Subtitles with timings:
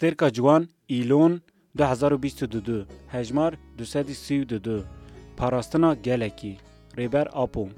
[0.00, 4.84] Sterka Ciwan Îlon 2022 Hejmar 232
[5.34, 6.56] Parastina gelekî
[6.96, 7.68] Rêber Apo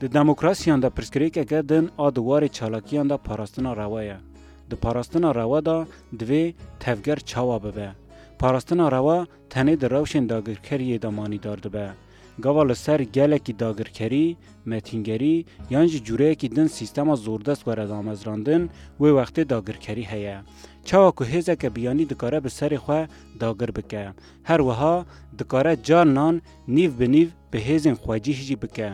[0.00, 4.16] Di demokrasiyan da pirsgirêkeke din a diwarê çalakiyan da parastina rewa ye.
[4.70, 5.86] Di parastina rewa da
[6.16, 7.88] divê tevger çawa bibe.
[8.38, 11.90] Parastina rewa tenê di rewşên dagirkeriyê da manîdar dibe.
[12.42, 14.26] گاوا لسر گلکی داگرکری،
[14.70, 15.36] متینگری
[15.74, 18.62] یان جی جوره کی دن سیستما زوردست وره دامزراندن
[19.00, 20.42] وی وقت داگرکری هيا
[20.86, 23.04] چاوا کو هزه که بیانی دکاره به سر خو
[23.40, 24.12] داگر بکه
[24.44, 25.06] هر وها
[25.38, 28.92] دکاره جانان نیو به نیو به هزین خواجی هجی بکه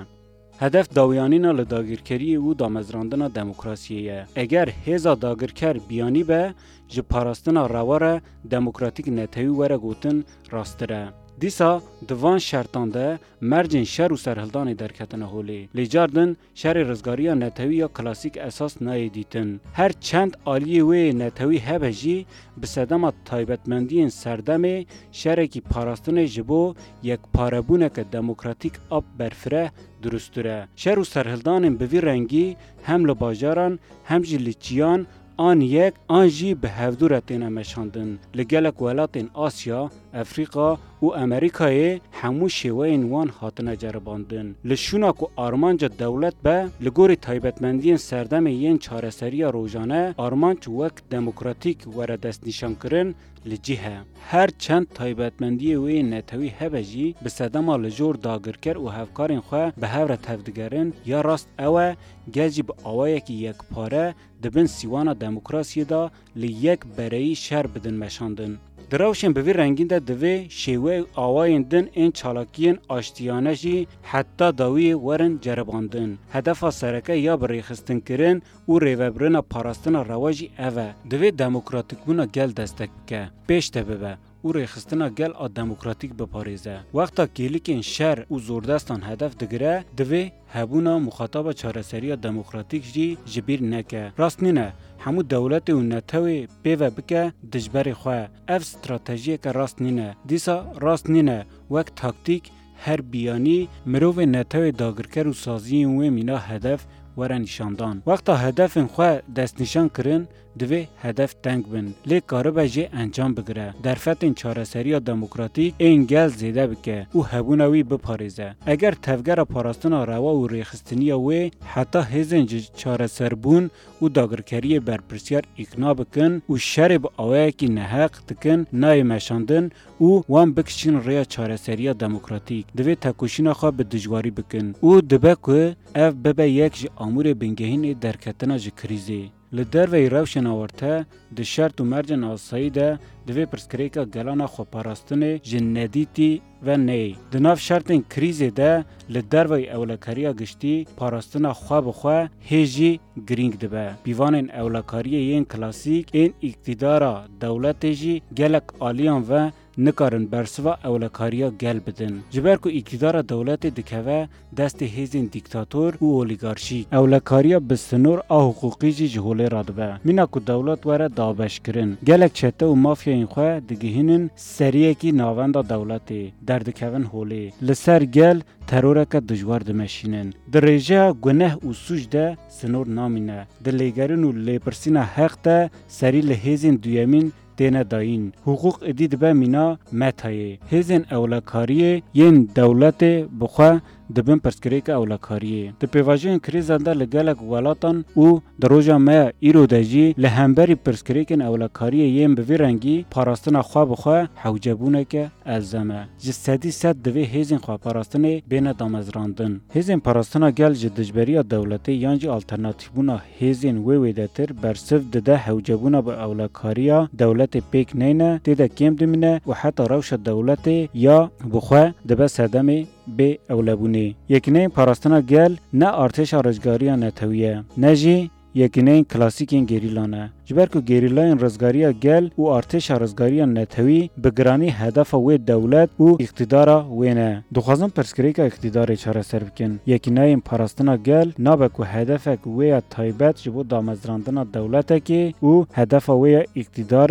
[0.61, 6.55] هدف داویانینا له داگیرکری او دامزراندنا دموکراسیه اگر هزا داگیرکر بیانی به
[6.89, 14.19] جپاراستنا رواره دموکراتیک نتوی وره گوتن راستره Dîsa di van şertan de mercên şer û
[14.27, 15.61] serhildanê derketine holê.
[15.77, 19.61] Lêcardin şerê rizgariya netewî ya klasîk esas nayê dîtin.
[19.73, 22.27] Her çend aliyê wê netewî hebe jî
[22.57, 29.71] bi sedema taybetmendiyên serdemê şerekî parastinê ji bo yekparebûneke demokratîk ap berfire
[30.03, 30.67] durustire.
[30.77, 35.07] Şer û serhildanên bi vî rengî hem li bajaran hem jî li çiyan
[35.39, 38.19] an yek an jî bi hevdûretên emeşandin.
[38.37, 45.85] Li gelek welatên Asya افریقا او امریکای همو شیوین وان هاتنه جرباندن لشونا کو آرمانج
[45.85, 53.15] دولت به لګوري تایبتمندین سردم یین چارەسەریە روزانه آرمانج وک دموکراتیک وره دست نشان کرن
[53.47, 53.99] لجهه
[54.31, 60.17] هر چند تایبتمندی وی نتوی هبجی به صدما لجور داگرکر او هفکارین خو به هر
[60.17, 61.95] تفدگرن یا راست اوه
[62.35, 68.59] گجی به اوایه کی یک پاره دبن سیوانا دموکراسی دا لیک برای شر بدن مشاندن
[68.93, 74.95] دراوشên bi vê rengîn de divê şêwe awayên din ên çalakiyên aştiyane jî heta dawiyê
[74.99, 76.19] werin cerebandin.
[76.33, 80.95] Hedefa sereke ya bi rêxistinkirin û rêvebirina parastina rewa jî ev e.
[81.11, 84.17] Divê demokratikbûna gel destek bike, pêş te bibe.
[84.45, 86.77] û rêxistina gel a demokratîk biparêze.
[86.93, 93.61] Wexta kêlikên şer û zordestan hedef digire, divê hebûna muxataba çareseriya demokratîk jî ji bîr
[93.71, 94.13] neke.
[94.19, 94.73] Rast nîne,
[95.05, 98.17] همو دولت و نتوی پیوه بکه دجبر خواه
[98.49, 102.51] اف استراتژیه که راست نینه دیسا راست نینه وک تاکتیک
[102.85, 107.95] هر بیانی مروف نتوی داگرکر و سازی و مینا هدف were nîşandan.
[108.05, 110.29] Wexta hedefên xwe destnîşan kirin,
[110.59, 111.95] divê hedef teng bin.
[112.07, 113.75] Lê karibe jê encam bigire.
[113.85, 118.53] Derfetên çareseriya demokratîk ên gel zêde bike û hebûna wî biparêze.
[118.67, 123.71] Eger tevgera parastina rewa û rêxistiniya wê heta hêzên ji çareserbûn
[124.03, 130.57] û dagirkeriyê berpirsyar îkna bikin û şerê bi awayekî neheq dikin nayê meşandin û wan
[130.57, 132.67] bikişin rêya çareseriya demokratîk.
[132.79, 135.57] Divê tekuşîna xwe bi dijwarî bikin û dibe ku
[135.95, 139.23] ev bibe yek ji امورê bingehînê derketina ji krîzê.
[139.57, 141.07] Li derveyê rewşena werte
[141.37, 147.15] di şert û mercên asayî de divê pirsgirêka gelana xweparastinê ji nedîtî ve neyê.
[147.33, 148.85] Di nav şertên krîzê de
[149.15, 152.19] li derveyê ewlekariya giştî parastina xwe bi xwe
[152.51, 153.87] hêjî girîng dibe.
[154.05, 161.81] Pîvanên ewlekariyê yên klasîk ên îktidara dewletê jî gelek aliyan ve nikarin bersiva ewlekariya gel
[161.87, 162.21] bidin.
[162.31, 166.87] Ji ber ku îkîdara dewletê dikeve destê hêzên dîktator û oligarşîk.
[166.93, 169.91] Ewlekariya bi sinor a huquqî jî ji holê radibe.
[170.05, 171.99] Mîna ku dewlet were dabeşkirin.
[172.05, 177.53] Gelek çete û mafyayên xwe digihînin seriyekî navenda dewletê derdikevin holê.
[177.69, 180.35] Li ser gel teroreke dijwar dimeşînin.
[180.53, 183.45] Di rêjeya guneh û suc de sinor namîne.
[183.65, 189.33] Di lêgerin û lêpirsîna heq de serî li hêzên duyemîn تینه داین حقوق ادید به
[189.41, 189.69] مینا
[190.01, 193.05] متایه هزن اولکاری یین دولت
[193.41, 193.81] بخواه
[194.17, 198.27] دبن پرسکریکا او لکاریه د پیواژن کریزان د لګلک ولاتان او
[198.65, 203.85] د روجا مې ایرو دجی له همبري پرسکریکن او لکاریه یم به ورنګي پاراستنا خو
[203.93, 205.25] بخو حوجبونه ک
[205.59, 211.97] ازمه جسدی صد د وی هیزن خو پاراستنه بینه دامزراندن هیزن پاراستنا گل جدجبریا دولتي
[212.05, 217.97] یانجی الټرناتیوونه هیزن وی وی دتر برسف د د حوجبونه به او لکاریه دولت پیک
[218.05, 220.69] نه نه د کیم دمنه او حتی روش دولت
[221.09, 221.19] یا
[221.55, 222.79] بخو د بسدمه
[223.17, 224.15] به اولبونه
[224.57, 231.39] نه پاراستنا گل نه ارتش آرزگاری نتویه نه جی یکنه کلاسیکین گریلانه جبر کو ګریلاین
[231.45, 236.69] رزګاریا ګل او ارتش رزګاریا نتوی به ګرانی هدف وې دولت او اقتدار
[237.03, 237.27] وینه
[237.59, 243.35] د خوازم پرسکریکا اقتدار چاره سر بکن یقیناین پاراستنا ګل نابه کو هدف وې تایبت
[243.45, 247.11] جبو دامزراندنا دولت کې او هدف وې اقتدار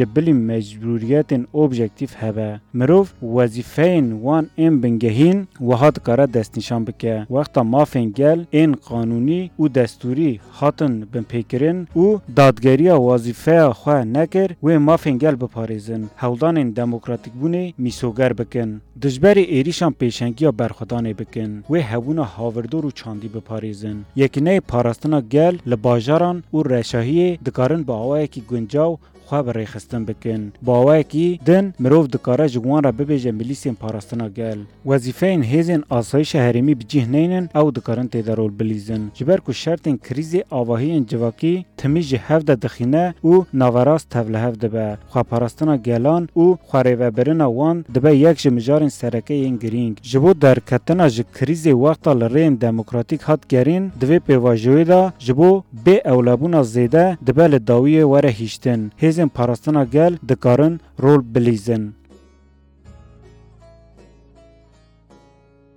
[0.00, 2.48] جبل مجبوریت اوبجکتیو هبه
[2.82, 9.40] مروف وظیفین وان ام بنگهین وهات کاره دست نشان بکه وقتا مافین گل این قانونی
[9.56, 10.28] او دستوری
[10.60, 12.10] هاتن بن پیکرین او
[12.42, 18.70] دادگه beriya wazîfeya xwe nekir, wê mafên gel biparêzin, hewldanên demokratîkbûnê mîsoger bikin.
[19.02, 23.98] Dijberê êrişan pêşengiya berxwedanê bikin, wê hebûna havirdor û çandî biparêzin.
[24.20, 28.92] Yekîneyê parastina gel li bajaran û reşahiyê dikarin bi awayekî guncaw
[29.32, 34.58] خوا بە ڕێخستن بکن باوایەکی دن مرۆڤ دکارە ji wan re bibêje milîsên parastina gel
[34.90, 40.40] wezîfeyên hêzên asayişa herêmî bicîhneynin ew dikarin têde rol bilîzin ji ber ku şertên krîzê
[40.58, 46.44] avahiyên civakî timî ji hev de dixîne û naverast tevle hev dibe xweparastina gelan û
[46.68, 52.24] xwerêvebirina wan dibe yek ji mijarên serekeyên girîng ji bo derketina ji krîzê wexta li
[52.34, 55.50] rêyên demokratîk hat gerîn divê pêvajoyê da ji bo
[55.86, 62.01] bê ewlebûna zêde dibe li dawiyê were hîştin hêzên ریزن پاراستنا گل دکارن رول بلیزن